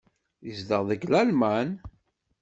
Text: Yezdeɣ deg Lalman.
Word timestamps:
Yezdeɣ 0.45 0.81
deg 0.89 1.01
Lalman. 1.11 1.69